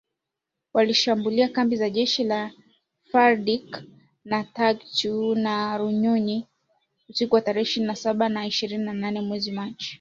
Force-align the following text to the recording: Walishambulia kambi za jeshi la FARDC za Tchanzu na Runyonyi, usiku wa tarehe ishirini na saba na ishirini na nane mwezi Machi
Walishambulia 0.73 1.49
kambi 1.49 1.75
za 1.75 1.89
jeshi 1.89 2.23
la 2.23 2.51
FARDC 3.11 3.83
za 4.25 4.43
Tchanzu 4.43 5.35
na 5.35 5.77
Runyonyi, 5.77 6.47
usiku 7.09 7.35
wa 7.35 7.41
tarehe 7.41 7.63
ishirini 7.63 7.87
na 7.87 7.95
saba 7.95 8.29
na 8.29 8.45
ishirini 8.47 8.83
na 8.83 8.93
nane 8.93 9.21
mwezi 9.21 9.51
Machi 9.51 9.89